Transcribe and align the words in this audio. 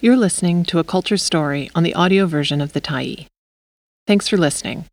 You're 0.00 0.16
listening 0.16 0.62
to 0.66 0.78
a 0.78 0.84
culture 0.84 1.16
story 1.16 1.72
on 1.74 1.82
the 1.82 1.94
audio 1.94 2.26
version 2.26 2.60
of 2.60 2.72
The 2.72 2.80
Tyee. 2.80 3.26
Thanks 4.06 4.28
for 4.28 4.36
listening. 4.36 4.84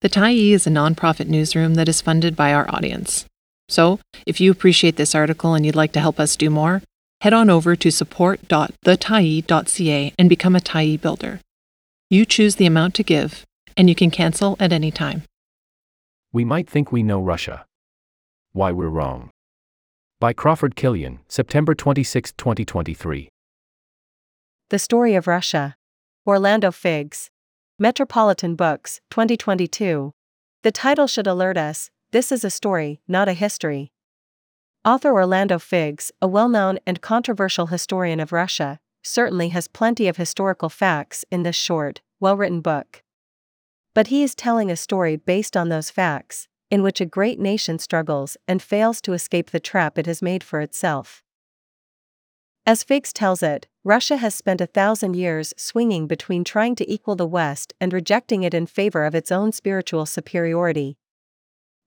The 0.00 0.08
Tyee 0.08 0.50
is 0.50 0.66
a 0.66 0.70
nonprofit 0.70 1.28
newsroom 1.28 1.76
that 1.76 1.88
is 1.88 2.00
funded 2.00 2.34
by 2.34 2.52
our 2.52 2.68
audience. 2.68 3.24
So, 3.68 4.00
if 4.26 4.40
you 4.40 4.50
appreciate 4.50 4.96
this 4.96 5.14
article 5.14 5.54
and 5.54 5.64
you'd 5.64 5.76
like 5.76 5.92
to 5.92 6.00
help 6.00 6.18
us 6.18 6.34
do 6.34 6.50
more, 6.50 6.82
head 7.20 7.32
on 7.32 7.50
over 7.50 7.76
to 7.76 7.92
support.thetyee.ca 7.92 10.12
and 10.18 10.28
become 10.28 10.56
a 10.56 10.60
Tyee 10.60 11.00
builder. 11.00 11.38
You 12.10 12.24
choose 12.24 12.56
the 12.56 12.66
amount 12.66 12.96
to 12.96 13.04
give, 13.04 13.44
and 13.76 13.88
you 13.88 13.94
can 13.94 14.10
cancel 14.10 14.56
at 14.58 14.72
any 14.72 14.90
time. 14.90 15.22
We 16.32 16.44
might 16.44 16.68
think 16.68 16.90
we 16.90 17.04
know 17.04 17.20
Russia. 17.20 17.64
Why 18.54 18.72
we're 18.72 18.88
wrong. 18.88 19.30
By 20.18 20.32
Crawford 20.32 20.74
Kilian, 20.74 21.20
September 21.28 21.76
26, 21.76 22.32
2023. 22.32 23.28
The 24.70 24.78
Story 24.78 25.14
of 25.14 25.26
Russia. 25.26 25.76
Orlando 26.26 26.70
Figes. 26.70 27.30
Metropolitan 27.78 28.54
Books, 28.54 29.00
2022. 29.08 30.12
The 30.62 30.70
title 30.70 31.06
should 31.06 31.26
alert 31.26 31.56
us 31.56 31.90
this 32.10 32.30
is 32.30 32.44
a 32.44 32.50
story, 32.50 33.00
not 33.08 33.28
a 33.28 33.32
history. 33.32 33.92
Author 34.84 35.10
Orlando 35.10 35.56
Figes, 35.56 36.12
a 36.20 36.28
well 36.28 36.50
known 36.50 36.78
and 36.86 37.00
controversial 37.00 37.68
historian 37.68 38.20
of 38.20 38.30
Russia, 38.30 38.78
certainly 39.02 39.48
has 39.48 39.68
plenty 39.68 40.06
of 40.06 40.18
historical 40.18 40.68
facts 40.68 41.24
in 41.30 41.44
this 41.44 41.56
short, 41.56 42.02
well 42.20 42.36
written 42.36 42.60
book. 42.60 43.02
But 43.94 44.08
he 44.08 44.22
is 44.22 44.34
telling 44.34 44.70
a 44.70 44.76
story 44.76 45.16
based 45.16 45.56
on 45.56 45.70
those 45.70 45.88
facts, 45.88 46.46
in 46.70 46.82
which 46.82 47.00
a 47.00 47.06
great 47.06 47.40
nation 47.40 47.78
struggles 47.78 48.36
and 48.46 48.60
fails 48.60 49.00
to 49.00 49.14
escape 49.14 49.50
the 49.50 49.60
trap 49.60 49.96
it 49.96 50.04
has 50.04 50.20
made 50.20 50.44
for 50.44 50.60
itself. 50.60 51.22
As 52.68 52.84
Figes 52.84 53.14
tells 53.14 53.42
it, 53.42 53.66
Russia 53.82 54.18
has 54.18 54.34
spent 54.34 54.60
a 54.60 54.66
thousand 54.66 55.16
years 55.16 55.54
swinging 55.56 56.06
between 56.06 56.44
trying 56.44 56.74
to 56.74 56.92
equal 56.92 57.16
the 57.16 57.26
West 57.26 57.72
and 57.80 57.94
rejecting 57.94 58.42
it 58.42 58.52
in 58.52 58.66
favor 58.66 59.06
of 59.06 59.14
its 59.14 59.32
own 59.32 59.52
spiritual 59.52 60.04
superiority, 60.04 60.98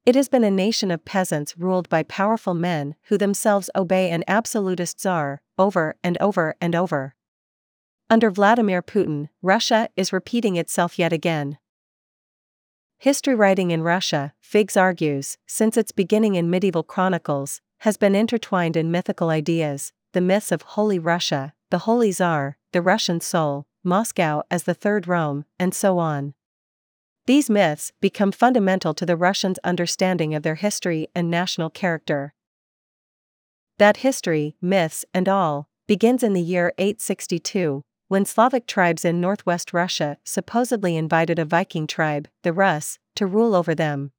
it 0.07 0.15
has 0.15 0.27
been 0.27 0.43
a 0.43 0.49
nation 0.49 0.89
of 0.89 1.05
peasants 1.05 1.55
ruled 1.55 1.87
by 1.87 2.01
powerful 2.01 2.55
men 2.55 2.95
who 3.03 3.17
themselves 3.19 3.69
obey 3.75 4.09
an 4.09 4.23
absolutist 4.27 4.99
czar, 4.99 5.43
over 5.59 5.95
and 6.03 6.17
over 6.19 6.55
and 6.59 6.75
over. 6.75 7.13
Under 8.09 8.31
Vladimir 8.31 8.81
Putin, 8.81 9.29
Russia 9.43 9.87
is 9.95 10.11
repeating 10.11 10.55
itself 10.55 10.97
yet 10.97 11.13
again. 11.13 11.59
History 12.97 13.35
writing 13.35 13.69
in 13.69 13.83
Russia, 13.83 14.33
Figes 14.39 14.75
argues, 14.75 15.37
since 15.45 15.77
its 15.77 15.91
beginning 15.91 16.33
in 16.33 16.49
medieval 16.49 16.81
chronicles, 16.81 17.61
has 17.81 17.97
been 17.97 18.15
intertwined 18.15 18.75
in 18.75 18.89
mythical 18.89 19.29
ideas, 19.29 19.93
the 20.13 20.21
myths 20.21 20.51
of 20.51 20.61
Holy 20.61 20.99
Russia, 20.99 21.53
the 21.69 21.79
Holy 21.79 22.11
Tsar, 22.11 22.57
the 22.73 22.81
Russian 22.81 23.21
soul, 23.21 23.65
Moscow 23.83 24.43
as 24.51 24.63
the 24.63 24.73
Third 24.73 25.07
Rome, 25.07 25.45
and 25.57 25.73
so 25.73 25.97
on. 25.97 26.33
These 27.25 27.49
myths 27.49 27.91
become 28.01 28.31
fundamental 28.31 28.93
to 28.95 29.05
the 29.05 29.15
Russians' 29.15 29.59
understanding 29.63 30.35
of 30.35 30.43
their 30.43 30.55
history 30.55 31.07
and 31.15 31.29
national 31.29 31.69
character. 31.69 32.33
That 33.77 33.97
history, 33.97 34.55
myths, 34.61 35.05
and 35.13 35.29
all, 35.29 35.69
begins 35.87 36.23
in 36.23 36.33
the 36.33 36.41
year 36.41 36.73
862, 36.77 37.83
when 38.07 38.25
Slavic 38.25 38.67
tribes 38.67 39.05
in 39.05 39.21
northwest 39.21 39.71
Russia 39.73 40.17
supposedly 40.23 40.97
invited 40.97 41.39
a 41.39 41.45
Viking 41.45 41.87
tribe, 41.87 42.27
the 42.43 42.53
Rus, 42.53 42.99
to 43.15 43.25
rule 43.25 43.55
over 43.55 43.73
them. 43.73 44.11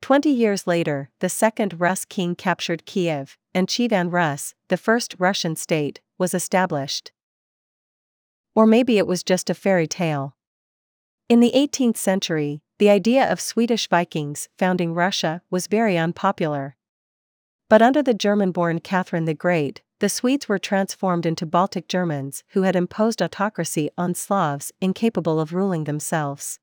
Twenty 0.00 0.30
years 0.30 0.66
later, 0.66 1.10
the 1.20 1.28
second 1.28 1.80
Rus 1.80 2.04
king 2.04 2.34
captured 2.34 2.86
Kiev, 2.86 3.36
and 3.52 3.68
Kievan 3.68 4.10
Rus, 4.12 4.54
the 4.68 4.76
first 4.76 5.16
Russian 5.18 5.56
state, 5.56 6.00
was 6.18 6.34
established. 6.34 7.12
Or 8.54 8.66
maybe 8.66 8.98
it 8.98 9.06
was 9.06 9.22
just 9.22 9.50
a 9.50 9.54
fairy 9.54 9.86
tale. 9.86 10.36
In 11.28 11.40
the 11.40 11.52
18th 11.54 11.96
century, 11.96 12.62
the 12.78 12.88
idea 12.88 13.30
of 13.30 13.40
Swedish 13.40 13.88
Vikings 13.88 14.48
founding 14.56 14.94
Russia 14.94 15.42
was 15.50 15.66
very 15.66 15.98
unpopular. 15.98 16.76
But 17.68 17.82
under 17.82 18.02
the 18.02 18.14
German 18.14 18.52
born 18.52 18.78
Catherine 18.80 19.26
the 19.26 19.34
Great, 19.34 19.82
the 20.00 20.08
Swedes 20.08 20.48
were 20.48 20.58
transformed 20.58 21.26
into 21.26 21.44
Baltic 21.44 21.88
Germans 21.88 22.44
who 22.50 22.62
had 22.62 22.76
imposed 22.76 23.20
autocracy 23.20 23.90
on 23.98 24.14
Slavs 24.14 24.72
incapable 24.80 25.40
of 25.40 25.52
ruling 25.52 25.84
themselves. 25.84 26.60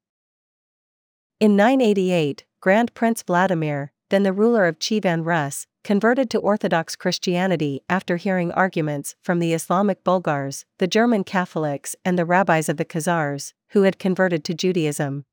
In 1.40 1.56
988, 1.58 2.46
Grand 2.66 2.96
Prince 2.96 3.22
Vladimir, 3.22 3.92
then 4.10 4.24
the 4.24 4.34
ruler 4.34 4.66
of 4.66 4.80
Kievan 4.80 5.24
Rus, 5.24 5.68
converted 5.84 6.32
to 6.32 6.40
Orthodox 6.40 6.96
Christianity 6.96 7.84
after 7.88 8.18
hearing 8.18 8.52
arguments 8.54 9.14
from 9.22 9.38
the 9.38 9.54
Islamic 9.54 10.04
Bulgars, 10.04 10.66
the 10.80 10.88
German 10.88 11.24
Catholics, 11.24 11.96
and 12.04 12.18
the 12.18 12.26
rabbis 12.26 12.68
of 12.68 12.78
the 12.78 12.84
Khazars, 12.84 13.54
who 13.74 13.84
had 13.84 14.00
converted 14.00 14.44
to 14.46 14.56
Judaism. 14.56 15.26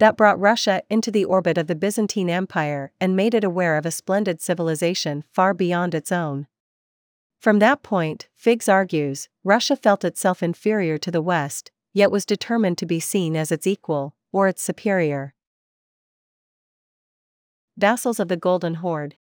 That 0.00 0.18
brought 0.18 0.38
Russia 0.38 0.82
into 0.90 1.10
the 1.10 1.24
orbit 1.24 1.56
of 1.56 1.66
the 1.66 1.74
Byzantine 1.74 2.28
Empire 2.28 2.92
and 3.00 3.16
made 3.16 3.32
it 3.32 3.42
aware 3.42 3.78
of 3.78 3.86
a 3.86 3.90
splendid 3.90 4.42
civilization 4.42 5.24
far 5.32 5.54
beyond 5.54 5.94
its 5.94 6.12
own. 6.12 6.46
From 7.38 7.58
that 7.60 7.82
point, 7.82 8.28
Figes 8.36 8.68
argues, 8.68 9.30
Russia 9.44 9.76
felt 9.76 10.04
itself 10.04 10.42
inferior 10.42 10.98
to 10.98 11.10
the 11.10 11.22
West, 11.22 11.70
yet 11.94 12.10
was 12.10 12.26
determined 12.26 12.76
to 12.76 12.84
be 12.84 13.00
seen 13.00 13.34
as 13.34 13.50
its 13.50 13.66
equal, 13.66 14.14
or 14.30 14.46
its 14.46 14.62
superior. 14.62 15.34
Vassals 17.76 18.20
of 18.20 18.28
the 18.28 18.36
Golden 18.36 18.74
Horde 18.76 19.16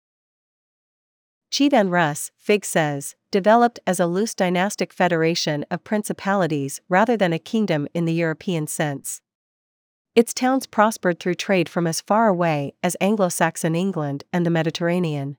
Kievan 1.51 1.91
Rus, 1.91 2.31
Figes 2.35 2.65
says, 2.65 3.15
developed 3.31 3.79
as 3.85 3.99
a 3.99 4.07
loose 4.07 4.33
dynastic 4.33 4.91
federation 4.91 5.65
of 5.69 5.83
principalities 5.83 6.81
rather 6.89 7.15
than 7.15 7.31
a 7.31 7.37
kingdom 7.39 7.87
in 7.93 8.05
the 8.05 8.13
European 8.13 8.65
sense. 8.65 9.21
Its 10.15 10.33
towns 10.33 10.65
prospered 10.65 11.19
through 11.19 11.35
trade 11.35 11.69
from 11.69 11.85
as 11.85 12.01
far 12.01 12.27
away 12.27 12.73
as 12.81 12.97
Anglo 12.99 13.29
Saxon 13.29 13.75
England 13.75 14.23
and 14.33 14.45
the 14.45 14.51
Mediterranean. 14.51 15.37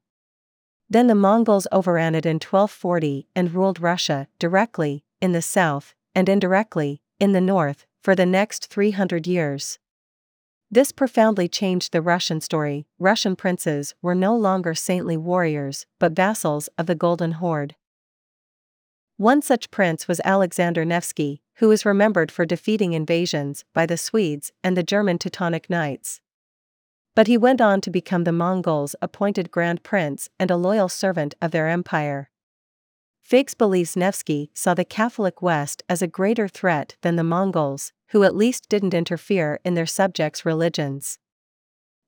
Then 0.89 1.09
the 1.09 1.17
Mongols 1.17 1.67
overran 1.73 2.15
it 2.15 2.25
in 2.25 2.37
1240 2.37 3.27
and 3.35 3.53
ruled 3.53 3.81
Russia, 3.81 4.29
directly, 4.39 5.05
in 5.21 5.33
the 5.33 5.43
south, 5.43 5.95
and 6.15 6.29
indirectly, 6.29 7.03
in 7.19 7.33
the 7.33 7.41
north, 7.41 7.87
for 8.03 8.15
the 8.15 8.25
next 8.25 8.69
300 8.69 9.27
years. 9.27 9.80
This 10.73 10.93
profoundly 10.93 11.49
changed 11.49 11.93
the 11.93 12.01
Russian 12.01 12.41
story. 12.41 12.87
Russian 13.01 13.35
princes 13.35 13.95
were 14.01 14.15
no 14.15 14.37
longer 14.37 14.73
saintly 14.73 15.17
warriors, 15.17 15.85
but 15.99 16.13
vassals 16.13 16.69
of 16.79 16.87
the 16.87 16.95
Golden 16.95 17.33
Horde. 17.33 17.75
One 19.17 19.43
such 19.43 19.73
prince 19.73 20.07
was 20.07 20.21
Alexander 20.25 20.85
Nevsky, 20.85 21.43
who 21.57 21.73
is 21.73 21.85
remembered 21.85 22.31
for 22.31 22.47
defeating 22.47 22.93
invasions 22.93 23.65
by 23.75 23.85
the 23.85 23.99
Swedes 23.99 24.53
and 24.63 24.77
the 24.77 24.85
German 24.85 25.19
Teutonic 25.19 25.69
Knights. 25.69 26.21
But 27.17 27.27
he 27.27 27.37
went 27.37 27.61
on 27.61 27.81
to 27.81 27.91
become 27.91 28.23
the 28.23 28.33
Mongols' 28.33 28.95
appointed 29.03 29.51
Grand 29.51 29.83
Prince 29.83 30.31
and 30.39 30.53
a 30.53 30.57
loyal 30.57 30.89
servant 30.89 31.35
of 31.43 31.51
their 31.51 31.69
empire. 31.69 32.30
Figes 33.23 33.55
believes 33.57 33.97
Nevsky 33.97 34.51
saw 34.55 34.75
the 34.75 34.85
Catholic 34.85 35.41
West 35.41 35.83
as 35.89 36.03
a 36.03 36.09
greater 36.09 36.49
threat 36.49 36.97
than 37.03 37.17
the 37.17 37.23
Mongols, 37.23 37.93
who 38.09 38.25
at 38.25 38.35
least 38.35 38.69
didn't 38.69 38.95
interfere 38.95 39.61
in 39.65 39.75
their 39.75 39.87
subjects' 39.87 40.45
religions. 40.45 41.19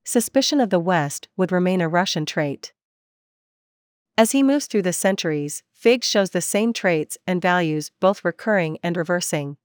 Suspicion 0.03 0.59
of 0.59 0.69
the 0.69 0.79
West 0.79 1.29
would 1.37 1.51
remain 1.51 1.79
a 1.79 1.87
Russian 1.87 2.25
trait. 2.25 2.73
As 4.17 4.31
he 4.31 4.43
moves 4.43 4.67
through 4.67 4.81
the 4.81 4.93
centuries, 4.93 5.63
Figes 5.71 6.03
shows 6.03 6.31
the 6.31 6.41
same 6.41 6.73
traits 6.73 7.17
and 7.25 7.41
values 7.41 7.91
both 7.99 8.25
recurring 8.25 8.77
and 8.83 8.97
reversing. 8.97 9.57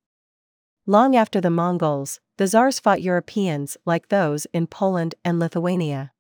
Long 0.87 1.17
after 1.17 1.41
the 1.41 1.51
Mongols, 1.51 2.21
the 2.39 2.47
Tsars 2.47 2.81
fought 2.81 3.03
Europeans 3.03 3.77
like 3.85 4.09
those 4.09 4.47
in 4.55 4.69
Poland 4.69 5.17
and 5.25 5.39
Lithuania. 5.39 6.13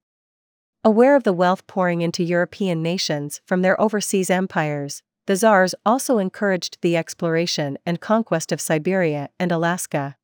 Aware 0.84 1.16
of 1.16 1.22
the 1.22 1.32
wealth 1.32 1.66
pouring 1.66 2.02
into 2.02 2.22
European 2.22 2.82
nations 2.82 3.40
from 3.46 3.62
their 3.62 3.80
overseas 3.80 4.30
empires, 4.30 5.02
the 5.28 5.36
Tsars 5.36 5.74
also 5.84 6.16
encouraged 6.16 6.78
the 6.80 6.96
exploration 6.96 7.76
and 7.84 8.00
conquest 8.00 8.50
of 8.50 8.62
Siberia 8.62 9.28
and 9.38 9.52
Alaska. 9.52 10.16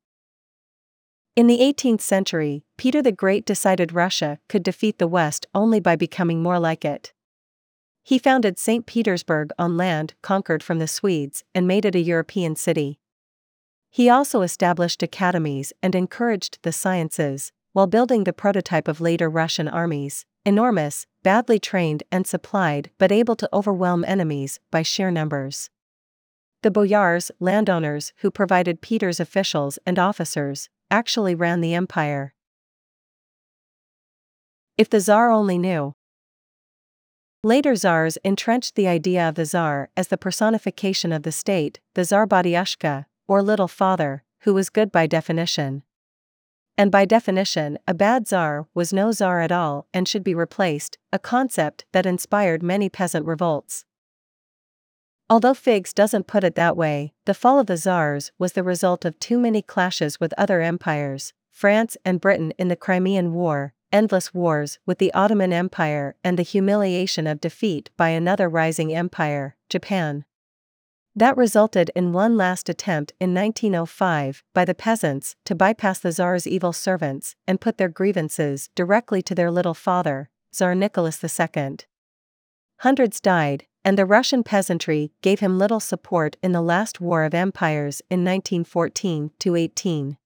In 1.35 1.45
the 1.45 1.59
18th 1.59 2.01
century, 2.01 2.63
Peter 2.75 3.03
the 3.03 3.11
Great 3.11 3.45
decided 3.45 3.93
Russia 3.93 4.39
could 4.49 4.63
defeat 4.63 4.97
the 4.97 5.07
West 5.07 5.45
only 5.53 5.79
by 5.79 5.95
becoming 5.95 6.41
more 6.41 6.57
like 6.57 6.83
it. 6.83 7.13
He 8.01 8.17
founded 8.17 8.57
St. 8.57 8.87
Petersburg 8.87 9.51
on 9.59 9.77
land 9.77 10.15
conquered 10.23 10.63
from 10.63 10.79
the 10.79 10.87
Swedes 10.87 11.43
and 11.53 11.67
made 11.67 11.85
it 11.85 11.93
a 11.93 11.99
European 11.99 12.55
city. 12.55 12.97
He 13.91 14.09
also 14.09 14.41
established 14.41 15.03
academies 15.03 15.71
and 15.83 15.93
encouraged 15.93 16.57
the 16.63 16.71
sciences, 16.71 17.51
while 17.75 17.87
building 17.87 18.23
the 18.23 18.31
prototype 18.31 18.87
of 18.87 19.01
later 19.01 19.29
Russian 19.29 19.67
armies, 19.67 20.25
enormous, 20.45 21.05
badly 21.23 21.59
trained 21.59 22.03
and 22.09 22.25
supplied 22.25 22.89
but 22.97 23.11
able 23.11 23.35
to 23.35 23.49
overwhelm 23.51 24.05
enemies 24.05 24.61
by 24.71 24.81
sheer 24.81 25.11
numbers. 25.11 25.69
The 26.63 26.71
boyars, 26.71 27.31
landowners 27.41 28.13
who 28.19 28.31
provided 28.31 28.79
Peter's 28.79 29.19
officials 29.19 29.77
and 29.85 29.99
officers, 29.99 30.69
actually 30.89 31.35
ran 31.35 31.59
the 31.59 31.73
empire. 31.73 32.33
If 34.77 34.89
the 34.89 35.01
Tsar 35.01 35.29
only 35.29 35.57
knew. 35.57 35.95
Later 37.43 37.75
czars 37.75 38.17
entrenched 38.23 38.75
the 38.75 38.87
idea 38.87 39.27
of 39.27 39.35
the 39.35 39.43
czar 39.43 39.89
as 39.97 40.07
the 40.07 40.17
personification 40.17 41.11
of 41.11 41.23
the 41.23 41.33
state, 41.33 41.81
the 41.93 42.03
Batyushka, 42.03 43.05
or 43.27 43.43
little 43.43 43.67
father, 43.67 44.23
who 44.43 44.53
was 44.53 44.69
good 44.69 44.93
by 44.93 45.07
definition. 45.07 45.83
And 46.77 46.91
by 46.91 47.05
definition, 47.05 47.77
a 47.87 47.93
bad 47.93 48.27
czar 48.27 48.67
was 48.73 48.91
no 48.91 49.11
czar 49.11 49.39
at 49.39 49.51
all 49.51 49.87
and 49.93 50.07
should 50.07 50.23
be 50.23 50.35
replaced, 50.35 50.97
a 51.13 51.19
concept 51.19 51.85
that 51.93 52.05
inspired 52.05 52.61
many 52.61 52.89
peasant 52.89 53.25
revolts. 53.25 53.85
Although 55.29 55.53
Figes 55.53 55.93
doesn't 55.93 56.27
put 56.27 56.43
it 56.43 56.55
that 56.55 56.77
way, 56.77 57.13
the 57.25 57.33
fall 57.33 57.59
of 57.59 57.67
the 57.67 57.77
czars 57.77 58.31
was 58.37 58.53
the 58.53 58.61
result 58.61 59.05
of 59.05 59.19
too 59.19 59.39
many 59.39 59.61
clashes 59.61 60.19
with 60.19 60.33
other 60.37 60.61
empires, 60.61 61.33
France 61.49 61.97
and 62.03 62.21
Britain 62.21 62.51
in 62.57 62.67
the 62.67 62.75
Crimean 62.75 63.33
War, 63.33 63.73
endless 63.91 64.33
wars 64.33 64.77
with 64.85 64.97
the 64.97 65.13
Ottoman 65.13 65.53
Empire, 65.53 66.15
and 66.23 66.37
the 66.37 66.43
humiliation 66.43 67.25
of 67.25 67.39
defeat 67.39 67.89
by 67.95 68.09
another 68.09 68.49
rising 68.49 68.93
empire, 68.93 69.55
Japan. 69.69 70.25
That 71.17 71.37
resulted 71.37 71.91
in 71.95 72.11
one 72.11 72.35
last 72.35 72.67
attempt 72.67 73.13
in 73.21 73.33
1905 73.33 74.43
by 74.53 74.65
the 74.65 74.75
peasants 74.75 75.37
to 75.45 75.55
bypass 75.55 75.99
the 75.99 76.11
Tsar's 76.11 76.45
evil 76.45 76.73
servants 76.73 77.37
and 77.47 77.61
put 77.61 77.77
their 77.77 77.87
grievances 77.87 78.69
directly 78.75 79.21
to 79.21 79.33
their 79.33 79.49
little 79.49 79.73
father, 79.73 80.29
Tsar 80.51 80.75
Nicholas 80.75 81.23
II. 81.23 81.77
Hundreds 82.79 83.21
died, 83.21 83.65
and 83.85 83.97
the 83.97 84.05
Russian 84.05 84.43
peasantry 84.43 85.13
gave 85.21 85.39
him 85.39 85.57
little 85.57 85.79
support 85.79 86.35
in 86.43 86.51
the 86.51 86.61
last 86.61 86.99
war 86.99 87.23
of 87.23 87.33
empires 87.33 88.01
in 88.09 88.25
1914 88.25 89.31
18. 89.45 90.17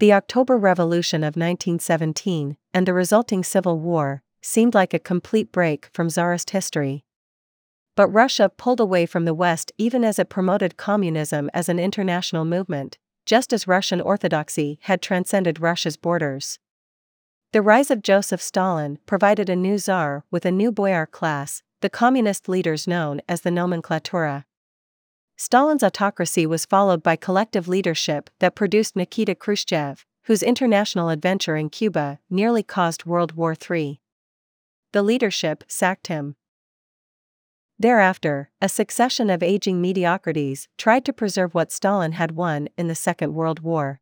The 0.00 0.12
October 0.12 0.56
Revolution 0.56 1.22
of 1.22 1.36
1917 1.36 2.56
and 2.72 2.88
the 2.88 2.92
resulting 2.92 3.44
civil 3.44 3.78
war 3.78 4.24
seemed 4.42 4.74
like 4.74 4.92
a 4.92 4.98
complete 4.98 5.52
break 5.52 5.88
from 5.92 6.08
Tsarist 6.08 6.50
history. 6.50 7.03
But 7.96 8.08
Russia 8.08 8.48
pulled 8.48 8.80
away 8.80 9.06
from 9.06 9.24
the 9.24 9.34
West 9.34 9.72
even 9.78 10.04
as 10.04 10.18
it 10.18 10.28
promoted 10.28 10.76
communism 10.76 11.48
as 11.54 11.68
an 11.68 11.78
international 11.78 12.44
movement, 12.44 12.98
just 13.24 13.52
as 13.52 13.68
Russian 13.68 14.00
orthodoxy 14.00 14.78
had 14.82 15.00
transcended 15.00 15.60
Russia's 15.60 15.96
borders. 15.96 16.58
The 17.52 17.62
rise 17.62 17.90
of 17.90 18.02
Joseph 18.02 18.42
Stalin 18.42 18.98
provided 19.06 19.48
a 19.48 19.54
new 19.54 19.78
czar 19.78 20.24
with 20.30 20.44
a 20.44 20.50
new 20.50 20.72
boyar 20.72 21.06
class, 21.06 21.62
the 21.80 21.88
communist 21.88 22.48
leaders 22.48 22.88
known 22.88 23.20
as 23.28 23.42
the 23.42 23.50
nomenklatura. 23.50 24.44
Stalin's 25.36 25.82
autocracy 25.82 26.46
was 26.46 26.66
followed 26.66 27.02
by 27.02 27.16
collective 27.16 27.68
leadership 27.68 28.30
that 28.40 28.54
produced 28.54 28.96
Nikita 28.96 29.34
Khrushchev, 29.34 30.04
whose 30.24 30.42
international 30.42 31.10
adventure 31.10 31.56
in 31.56 31.70
Cuba 31.70 32.18
nearly 32.30 32.62
caused 32.62 33.04
World 33.04 33.32
War 33.32 33.54
III. 33.54 34.00
The 34.92 35.02
leadership 35.02 35.64
sacked 35.68 36.06
him. 36.06 36.36
Thereafter, 37.78 38.50
a 38.60 38.68
succession 38.68 39.30
of 39.30 39.42
aging 39.42 39.80
mediocrities 39.80 40.68
tried 40.78 41.04
to 41.06 41.12
preserve 41.12 41.54
what 41.54 41.72
Stalin 41.72 42.12
had 42.12 42.32
won 42.32 42.68
in 42.78 42.86
the 42.86 42.94
Second 42.94 43.34
World 43.34 43.60
War. 43.60 44.00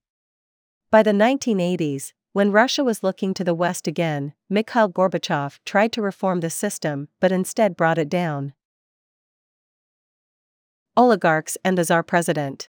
By 0.91 1.03
the 1.03 1.13
1980s, 1.13 2.13
when 2.35 2.53
Russia 2.53 2.85
was 2.85 3.03
looking 3.03 3.33
to 3.35 3.45
the 3.45 3.55
West 3.55 3.87
again, 3.87 4.35
Mikhail 4.51 4.89
Gorbachev 4.89 5.59
tried 5.65 5.93
to 5.93 6.03
reform 6.03 6.41
the 6.41 6.51
system 6.51 7.09
but 7.21 7.33
instead 7.33 7.77
brought 7.77 7.99
it 7.99 8.09
down. 8.09 8.53
Oligarchs 10.95 11.57
and 11.65 11.79
the 11.79 11.85
Tsar 11.85 12.03
President 12.03 12.69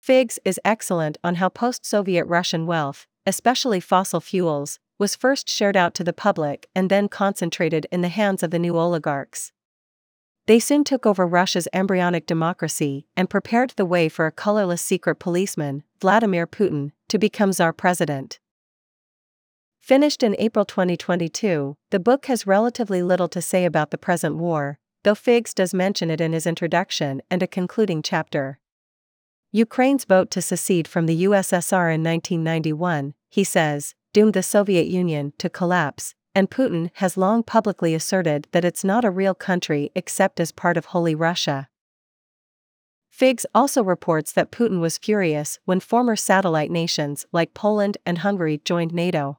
Figes 0.00 0.38
is 0.44 0.60
excellent 0.64 1.18
on 1.24 1.36
how 1.36 1.48
post 1.48 1.84
Soviet 1.84 2.24
Russian 2.26 2.66
wealth, 2.66 3.06
especially 3.26 3.80
fossil 3.80 4.20
fuels, 4.20 4.78
was 4.98 5.16
first 5.16 5.48
shared 5.48 5.76
out 5.76 5.94
to 5.94 6.04
the 6.04 6.12
public 6.12 6.68
and 6.74 6.90
then 6.90 7.08
concentrated 7.08 7.86
in 7.92 8.00
the 8.00 8.08
hands 8.08 8.42
of 8.42 8.50
the 8.50 8.58
new 8.58 8.76
oligarchs. 8.76 9.52
They 10.46 10.58
soon 10.58 10.82
took 10.82 11.06
over 11.06 11.26
Russia's 11.26 11.68
embryonic 11.72 12.26
democracy 12.26 13.06
and 13.16 13.30
prepared 13.30 13.74
the 13.76 13.84
way 13.84 14.08
for 14.08 14.26
a 14.26 14.32
colorless 14.32 14.80
secret 14.80 15.16
policeman, 15.16 15.82
Vladimir 16.00 16.46
Putin, 16.46 16.92
to 17.08 17.18
become 17.18 17.52
Tsar 17.52 17.72
President. 17.72 18.40
Finished 19.78 20.22
in 20.22 20.36
April 20.38 20.64
2022, 20.64 21.76
the 21.90 22.00
book 22.00 22.26
has 22.26 22.46
relatively 22.46 23.02
little 23.02 23.28
to 23.28 23.40
say 23.40 23.64
about 23.64 23.90
the 23.90 23.98
present 23.98 24.36
war, 24.36 24.78
though 25.02 25.14
Figes 25.14 25.54
does 25.54 25.72
mention 25.72 26.10
it 26.10 26.20
in 26.20 26.32
his 26.32 26.46
introduction 26.46 27.22
and 27.30 27.42
a 27.42 27.46
concluding 27.46 28.02
chapter. 28.02 28.58
Ukraine's 29.52 30.04
vote 30.04 30.30
to 30.32 30.42
secede 30.42 30.86
from 30.86 31.06
the 31.06 31.24
USSR 31.24 31.94
in 31.94 32.02
1991, 32.02 33.14
he 33.30 33.44
says, 33.44 33.94
doomed 34.18 34.34
the 34.34 34.42
Soviet 34.42 34.88
Union 34.88 35.32
to 35.38 35.48
collapse, 35.48 36.16
and 36.34 36.50
Putin 36.50 36.90
has 36.94 37.16
long 37.16 37.40
publicly 37.40 37.94
asserted 37.94 38.48
that 38.50 38.64
it's 38.64 38.82
not 38.82 39.04
a 39.04 39.12
real 39.12 39.32
country 39.32 39.92
except 39.94 40.40
as 40.40 40.50
part 40.50 40.76
of 40.76 40.86
Holy 40.86 41.14
Russia. 41.14 41.68
Figes 43.08 43.46
also 43.54 43.80
reports 43.80 44.32
that 44.32 44.50
Putin 44.50 44.80
was 44.80 44.98
furious 44.98 45.60
when 45.66 45.78
former 45.78 46.16
satellite 46.16 46.68
nations 46.68 47.26
like 47.30 47.54
Poland 47.54 47.96
and 48.04 48.18
Hungary 48.18 48.60
joined 48.64 48.92
NATO. 48.92 49.38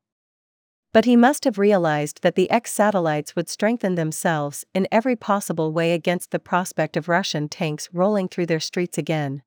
But 0.93 1.03
he 1.03 1.17
must 1.17 1.43
have 1.43 1.57
realized 1.57 2.21
that 2.21 2.35
the 2.35 2.49
ex 2.49 2.71
satellites 2.71 3.35
would 3.35 3.49
strengthen 3.49 3.95
themselves 3.95 4.63
in 4.73 4.87
every 4.93 5.17
possible 5.17 5.73
way 5.73 5.91
against 5.91 6.31
the 6.31 6.39
prospect 6.39 6.95
of 6.95 7.09
Russian 7.09 7.49
tanks 7.49 7.89
rolling 7.91 8.29
through 8.29 8.45
their 8.45 8.61
streets 8.61 8.97
again. 8.97 9.41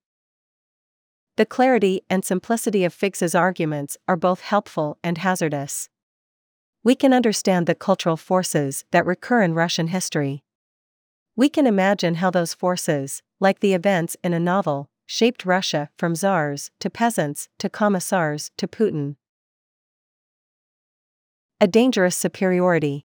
The 1.37 1.47
clarity 1.47 2.03
and 2.11 2.25
simplicity 2.25 2.85
of 2.85 2.93
Figes's 2.93 3.35
arguments 3.35 3.97
are 4.07 4.17
both 4.17 4.43
helpful 4.43 4.99
and 5.03 5.17
hazardous. 5.17 5.89
We 6.85 6.95
can 6.95 7.15
understand 7.15 7.67
the 7.67 7.75
cultural 7.75 8.19
forces 8.19 8.85
that 8.91 9.07
recur 9.07 9.43
in 9.43 9.55
Russian 9.55 9.87
history. 9.87 10.45
We 11.35 11.49
can 11.49 11.67
imagine 11.67 12.17
how 12.17 12.31
those 12.31 12.53
forces, 12.53 13.23
like 13.41 13.61
the 13.61 13.73
events 13.73 14.15
in 14.23 14.35
a 14.35 14.41
novel, 14.41 14.91
shaped 15.07 15.47
Russia 15.47 15.89
from 15.97 16.15
czars 16.15 16.71
to 16.81 16.91
peasants 16.91 17.49
to 17.59 17.71
commissars 17.71 18.51
to 18.59 18.69
Putin. 18.69 19.17
A 21.63 21.67
dangerous 21.67 22.17
superiority. 22.17 23.07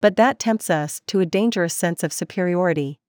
But 0.00 0.16
that 0.16 0.38
tempts 0.38 0.70
us 0.70 1.02
to 1.08 1.20
a 1.20 1.26
dangerous 1.26 1.74
sense 1.74 2.02
of 2.02 2.12
superiority. 2.12 3.00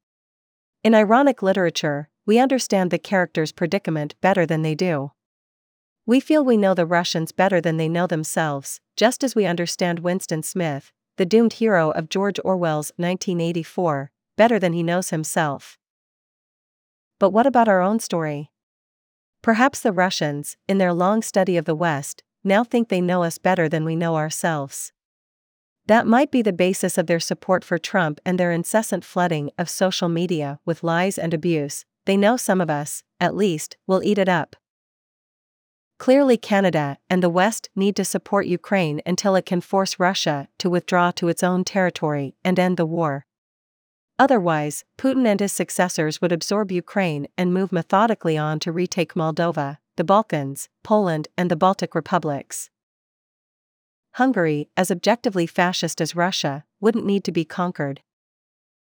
In 0.84 0.94
ironic 0.94 1.42
literature, 1.42 2.10
we 2.32 2.40
understand 2.40 2.92
the 2.92 2.98
character's 2.98 3.52
predicament 3.52 4.16
better 4.22 4.46
than 4.46 4.62
they 4.62 4.74
do. 4.74 5.12
We 6.06 6.22
feel 6.22 6.46
we 6.46 6.56
know 6.56 6.74
the 6.74 6.86
Russians 6.86 7.34
better 7.34 7.60
than 7.60 7.76
they 7.76 7.90
know 7.90 8.08
themselves, 8.08 8.80
just 8.96 9.22
as 9.22 9.36
we 9.36 9.46
understand 9.46 10.00
Winston 10.00 10.42
Smith, 10.42 10.94
the 11.18 11.26
doomed 11.26 11.52
hero 11.52 11.92
of 11.92 12.08
George 12.08 12.40
Orwell's 12.46 12.94
1984, 12.96 14.12
better 14.38 14.60
than 14.60 14.72
he 14.72 14.82
knows 14.82 15.10
himself. 15.10 15.78
But 17.20 17.32
what 17.32 17.46
about 17.46 17.68
our 17.68 17.82
own 17.82 18.00
story? 18.00 18.50
Perhaps 19.42 19.82
the 19.82 19.92
Russians, 19.92 20.56
in 20.70 20.78
their 20.78 20.94
long 20.94 21.22
study 21.22 21.58
of 21.58 21.66
the 21.66 21.76
West, 21.76 22.24
now 22.46 22.64
think 22.64 22.88
they 22.88 23.02
know 23.02 23.24
us 23.24 23.40
better 23.40 23.68
than 23.68 23.84
we 23.84 23.98
know 23.98 24.16
ourselves. 24.16 24.94
That 25.88 26.08
might 26.08 26.32
be 26.32 26.42
the 26.42 26.54
basis 26.54 26.98
of 26.98 27.08
their 27.08 27.20
support 27.20 27.66
for 27.66 27.78
Trump 27.78 28.22
and 28.26 28.40
their 28.40 28.54
incessant 28.54 29.04
flooding 29.04 29.52
of 29.58 29.70
social 29.70 30.08
media 30.08 30.62
with 30.64 30.82
lies 30.82 31.18
and 31.18 31.34
abuse, 31.34 31.84
they 32.06 32.18
know 32.18 32.38
some 32.38 32.62
of 32.62 32.70
us, 32.70 33.04
at 33.20 33.36
least, 33.36 33.78
will 33.88 34.04
eat 34.04 34.18
it 34.18 34.30
up. 34.30 34.56
Clearly, 35.98 36.36
Canada 36.36 36.98
and 37.10 37.22
the 37.22 37.30
West 37.30 37.70
need 37.76 37.96
to 37.96 38.06
support 38.06 38.48
Ukraine 38.48 39.02
until 39.06 39.36
it 39.36 39.46
can 39.46 39.62
force 39.62 40.00
Russia 40.00 40.48
to 40.58 40.70
withdraw 40.70 41.12
to 41.12 41.28
its 41.28 41.44
own 41.44 41.64
territory 41.64 42.36
and 42.44 42.58
end 42.58 42.78
the 42.78 42.88
war. 42.88 43.28
Otherwise, 44.18 44.84
Putin 44.98 45.28
and 45.28 45.40
his 45.40 45.52
successors 45.52 46.22
would 46.22 46.32
absorb 46.32 46.72
Ukraine 46.72 47.28
and 47.38 47.54
move 47.54 47.72
methodically 47.72 48.38
on 48.38 48.60
to 48.60 48.72
retake 48.72 49.14
Moldova, 49.14 49.78
the 49.96 50.04
Balkans, 50.04 50.70
Poland, 50.84 51.28
and 51.38 51.52
the 51.52 51.56
Baltic 51.56 51.94
republics. 51.94 52.70
Hungary, 54.14 54.70
as 54.76 54.92
objectively 54.92 55.46
fascist 55.46 56.02
as 56.02 56.16
Russia, 56.16 56.66
wouldn't 56.80 57.06
need 57.06 57.24
to 57.24 57.32
be 57.32 57.46
conquered. 57.46 58.02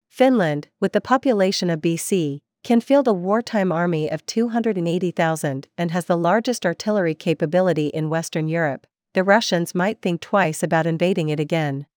Finland, 0.08 0.70
with 0.80 0.94
the 0.94 1.02
population 1.02 1.70
of 1.70 1.82
BC, 1.82 2.42
can 2.64 2.82
field 2.82 3.08
a 3.08 3.14
wartime 3.14 3.72
army 3.72 4.10
of 4.10 4.26
280,000 4.26 5.68
and 5.78 5.92
has 5.92 6.06
the 6.06 6.18
largest 6.18 6.66
artillery 6.66 7.16
capability 7.16 7.88
in 7.88 8.10
Western 8.10 8.48
Europe, 8.48 8.86
the 9.14 9.24
Russians 9.24 9.74
might 9.74 10.02
think 10.02 10.22
twice 10.22 10.62
about 10.62 10.86
invading 10.86 11.30
it 11.30 11.40
again. 11.40 11.88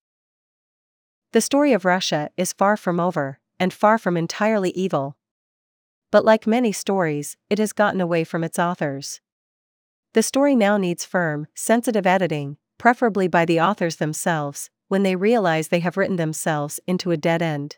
The 1.31 1.41
story 1.41 1.73
of 1.73 1.85
Russia 1.85 2.29
is 2.37 2.53
far 2.53 2.77
from 2.77 2.99
over, 2.99 3.39
and 3.59 3.73
far 3.73 3.97
from 3.97 4.17
entirely 4.17 4.71
evil. 4.71 5.17
But 6.11 6.25
like 6.25 6.45
many 6.45 6.71
stories, 6.71 7.37
it 7.49 7.59
has 7.59 7.73
gotten 7.73 8.01
away 8.01 8.23
from 8.23 8.43
its 8.43 8.59
authors. 8.59 9.19
The 10.13 10.23
story 10.23 10.55
now 10.55 10.77
needs 10.77 11.05
firm, 11.05 11.47
sensitive 11.55 12.05
editing, 12.05 12.57
preferably 12.77 13.27
by 13.27 13.45
the 13.45 13.59
authors 13.59 13.95
themselves, 13.95 14.69
when 14.89 15.03
they 15.03 15.15
realize 15.15 15.69
they 15.69 15.79
have 15.79 15.97
written 15.97 16.17
themselves 16.17 16.79
into 16.85 17.09
a 17.09 17.17
dead 17.17 17.41
end. 17.41 17.77